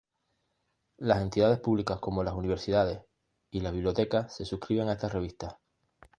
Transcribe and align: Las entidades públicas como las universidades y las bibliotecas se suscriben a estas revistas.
Las 0.97 1.21
entidades 1.21 1.59
públicas 1.59 1.99
como 1.99 2.23
las 2.23 2.33
universidades 2.33 3.03
y 3.51 3.59
las 3.59 3.71
bibliotecas 3.71 4.35
se 4.35 4.45
suscriben 4.45 4.89
a 4.89 4.93
estas 4.93 5.13
revistas. 5.13 5.57